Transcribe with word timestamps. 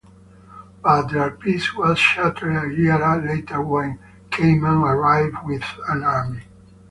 But 0.81 1.09
their 1.11 1.29
peace 1.29 1.75
was 1.75 1.99
shattered 1.99 2.55
a 2.55 2.75
year 2.75 2.97
later 3.23 3.61
when 3.61 3.99
Khayman 4.31 4.81
arrived 4.81 5.45
with 5.45 5.61
an 5.89 6.03
army. 6.03 6.41